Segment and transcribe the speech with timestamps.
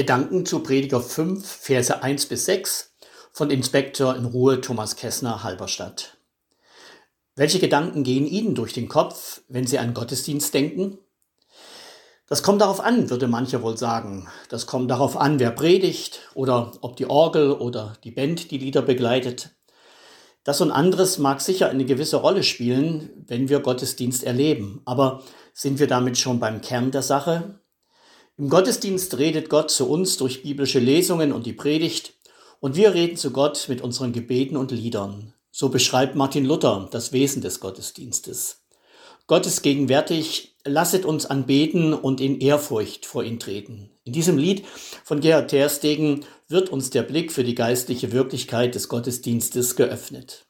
[0.00, 2.94] Gedanken zu Prediger 5, Verse 1 bis 6
[3.32, 6.16] von Inspektor in Ruhe Thomas Kessner, Halberstadt.
[7.36, 10.96] Welche Gedanken gehen Ihnen durch den Kopf, wenn Sie an Gottesdienst denken?
[12.26, 14.26] Das kommt darauf an, würde mancher wohl sagen.
[14.48, 18.80] Das kommt darauf an, wer predigt oder ob die Orgel oder die Band die Lieder
[18.80, 19.50] begleitet.
[20.44, 24.80] Das und anderes mag sicher eine gewisse Rolle spielen, wenn wir Gottesdienst erleben.
[24.86, 25.22] Aber
[25.52, 27.59] sind wir damit schon beim Kern der Sache?
[28.40, 32.14] Im Gottesdienst redet Gott zu uns durch biblische Lesungen und die Predigt
[32.58, 35.34] und wir reden zu Gott mit unseren Gebeten und Liedern.
[35.50, 38.62] So beschreibt Martin Luther das Wesen des Gottesdienstes.
[39.26, 43.90] Gott ist gegenwärtig, lasset uns anbeten und in Ehrfurcht vor ihn treten.
[44.04, 44.64] In diesem Lied
[45.04, 50.46] von Gerhard Terstegen wird uns der Blick für die geistliche Wirklichkeit des Gottesdienstes geöffnet.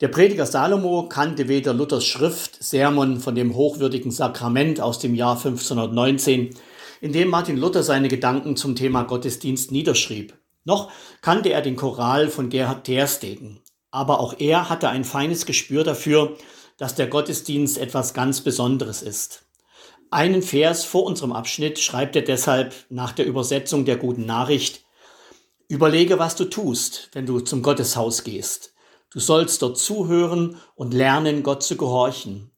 [0.00, 5.36] Der Prediger Salomo kannte weder Luthers Schrift, Sermon von dem hochwürdigen Sakrament aus dem Jahr
[5.36, 6.54] 1519,
[7.00, 10.34] in dem Martin Luther seine Gedanken zum Thema Gottesdienst niederschrieb.
[10.64, 10.90] Noch
[11.22, 13.60] kannte er den Choral von Gerhard Terstegen.
[13.90, 16.36] Aber auch er hatte ein feines Gespür dafür,
[16.76, 19.44] dass der Gottesdienst etwas ganz Besonderes ist.
[20.10, 24.84] Einen Vers vor unserem Abschnitt schreibt er deshalb nach der Übersetzung der guten Nachricht,
[25.70, 28.72] Überlege, was du tust, wenn du zum Gotteshaus gehst.
[29.10, 32.50] Du sollst dort zuhören und lernen, Gott zu gehorchen.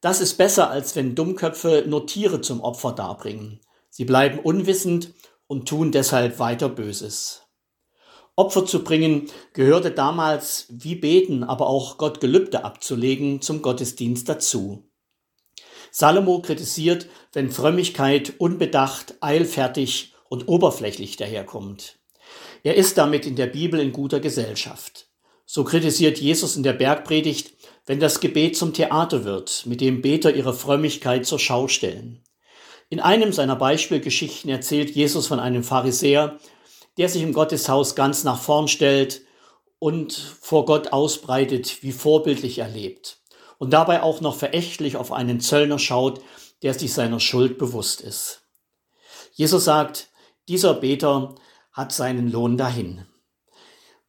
[0.00, 3.60] Das ist besser, als wenn Dummköpfe nur Tiere zum Opfer darbringen.
[3.98, 5.12] Sie bleiben unwissend
[5.48, 7.42] und tun deshalb weiter Böses.
[8.36, 14.88] Opfer zu bringen gehörte damals wie beten, aber auch Gott Gelübde abzulegen zum Gottesdienst dazu.
[15.90, 21.98] Salomo kritisiert, wenn Frömmigkeit unbedacht, eilfertig und oberflächlich daherkommt.
[22.62, 25.08] Er ist damit in der Bibel in guter Gesellschaft.
[25.44, 27.52] So kritisiert Jesus in der Bergpredigt,
[27.84, 32.22] wenn das Gebet zum Theater wird, mit dem Beter ihre Frömmigkeit zur Schau stellen.
[32.90, 36.38] In einem seiner Beispielgeschichten erzählt Jesus von einem Pharisäer,
[36.96, 39.22] der sich im Gotteshaus ganz nach vorn stellt
[39.78, 43.18] und vor Gott ausbreitet, wie vorbildlich er lebt.
[43.58, 46.20] Und dabei auch noch verächtlich auf einen Zöllner schaut,
[46.62, 48.42] der sich seiner Schuld bewusst ist.
[49.32, 50.08] Jesus sagt,
[50.48, 51.34] dieser Beter
[51.72, 53.06] hat seinen Lohn dahin.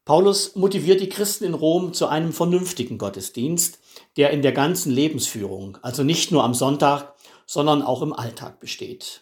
[0.06, 3.80] Paulus motiviert die Christen in Rom zu einem vernünftigen Gottesdienst,
[4.18, 7.14] der in der ganzen Lebensführung, also nicht nur am Sonntag,
[7.50, 9.22] sondern auch im Alltag besteht.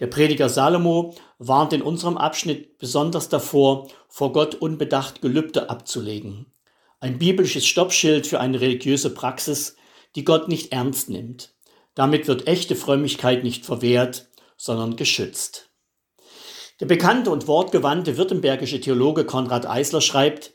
[0.00, 6.46] Der Prediger Salomo warnt in unserem Abschnitt besonders davor, vor Gott unbedacht Gelübde abzulegen.
[6.98, 9.76] Ein biblisches Stoppschild für eine religiöse Praxis,
[10.16, 11.54] die Gott nicht ernst nimmt.
[11.94, 14.26] Damit wird echte Frömmigkeit nicht verwehrt,
[14.56, 15.70] sondern geschützt.
[16.80, 20.54] Der bekannte und wortgewandte württembergische Theologe Konrad Eisler schreibt,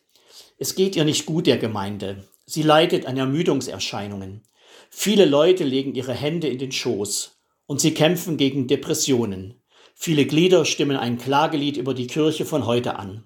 [0.57, 2.27] es geht ihr nicht gut der Gemeinde.
[2.45, 4.43] Sie leidet an Ermüdungserscheinungen.
[4.89, 9.61] Viele Leute legen ihre Hände in den Schoß und sie kämpfen gegen Depressionen.
[9.95, 13.25] Viele Glieder stimmen ein Klagelied über die Kirche von heute an.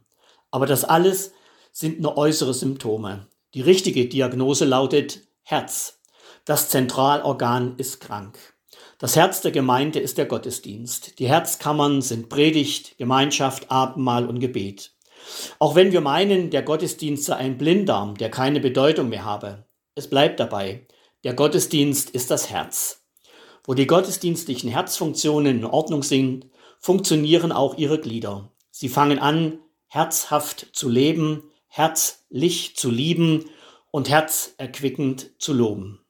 [0.52, 1.34] Aber das alles
[1.72, 3.28] sind nur äußere Symptome.
[3.53, 6.00] Die richtige Diagnose lautet Herz.
[6.46, 8.38] Das Zentralorgan ist krank.
[8.97, 11.20] Das Herz der Gemeinde ist der Gottesdienst.
[11.20, 14.94] Die Herzkammern sind Predigt, Gemeinschaft, Abendmahl und Gebet.
[15.59, 19.66] Auch wenn wir meinen, der Gottesdienst sei ein Blinddarm, der keine Bedeutung mehr habe,
[19.96, 20.88] es bleibt dabei.
[21.23, 23.01] Der Gottesdienst ist das Herz.
[23.63, 26.47] Wo die gottesdienstlichen Herzfunktionen in Ordnung sind,
[26.79, 28.51] funktionieren auch ihre Glieder.
[28.72, 33.45] Sie fangen an, herzhaft zu leben, herzlich zu lieben
[33.89, 36.01] und herzerquickend zu loben.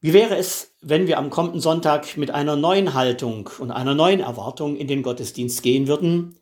[0.00, 4.20] Wie wäre es, wenn wir am kommenden Sonntag mit einer neuen Haltung und einer neuen
[4.20, 6.38] Erwartung in den Gottesdienst gehen würden?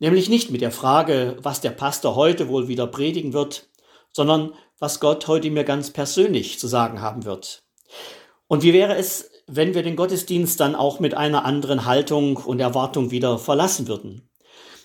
[0.00, 3.70] Nämlich nicht mit der Frage, was der Pastor heute wohl wieder predigen wird,
[4.12, 7.62] sondern was Gott heute mir ganz persönlich zu sagen haben wird.
[8.46, 12.60] Und wie wäre es, wenn wir den Gottesdienst dann auch mit einer anderen Haltung und
[12.60, 14.28] Erwartung wieder verlassen würden?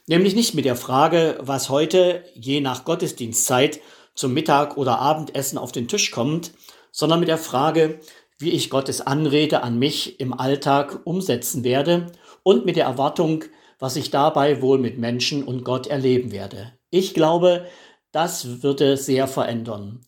[0.08, 3.80] Nämlich nicht mit der Frage, was heute, je nach Gottesdienstzeit,
[4.16, 6.52] zum Mittag oder Abendessen auf den Tisch kommt,
[6.92, 8.00] sondern mit der Frage,
[8.38, 12.08] wie ich Gottes Anrede an mich im Alltag umsetzen werde
[12.44, 13.44] und mit der Erwartung,
[13.80, 16.74] was ich dabei wohl mit Menschen und Gott erleben werde.
[16.90, 17.66] Ich glaube,
[18.12, 20.02] das würde sehr verändern,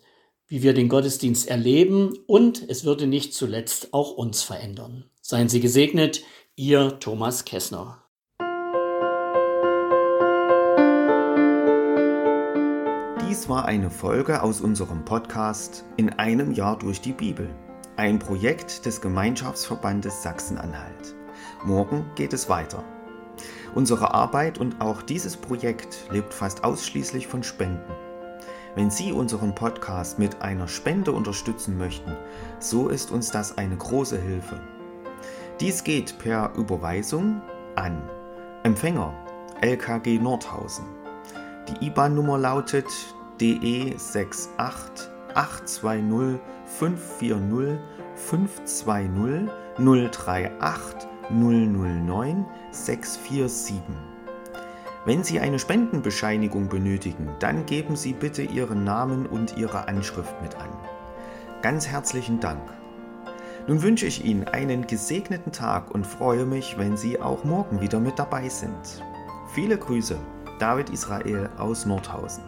[0.47, 5.05] wie wir den Gottesdienst erleben und es würde nicht zuletzt auch uns verändern.
[5.21, 6.23] Seien Sie gesegnet,
[6.55, 8.03] Ihr Thomas Kessner.
[13.29, 17.49] Dies war eine Folge aus unserem Podcast In einem Jahr durch die Bibel,
[17.95, 21.15] ein Projekt des Gemeinschaftsverbandes Sachsen-Anhalt.
[21.63, 22.83] Morgen geht es weiter.
[23.73, 27.91] Unsere Arbeit und auch dieses Projekt lebt fast ausschließlich von Spenden.
[28.75, 32.15] Wenn Sie unseren Podcast mit einer Spende unterstützen möchten,
[32.59, 34.59] so ist uns das eine große Hilfe.
[35.59, 37.41] Dies geht per Überweisung
[37.75, 38.01] an
[38.63, 39.13] Empfänger
[39.61, 40.85] LKG Nordhausen.
[41.67, 42.87] Die IBAN-Nummer lautet
[43.39, 47.79] DE 68 820 540
[48.15, 53.81] 520 038 009 647.
[55.05, 60.55] Wenn Sie eine Spendenbescheinigung benötigen, dann geben Sie bitte Ihren Namen und Ihre Anschrift mit
[60.55, 60.69] an.
[61.61, 62.61] Ganz herzlichen Dank.
[63.67, 67.99] Nun wünsche ich Ihnen einen gesegneten Tag und freue mich, wenn Sie auch morgen wieder
[67.99, 69.03] mit dabei sind.
[69.53, 70.17] Viele Grüße,
[70.59, 72.43] David Israel aus Nordhausen.